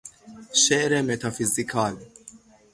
شعر 0.53 1.01
متافیزیکال 1.01 1.97